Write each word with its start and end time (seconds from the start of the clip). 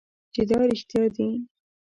چې 0.33 0.41
دا 0.49 0.59
رښتیا 0.69 1.03
دي. 1.15 1.27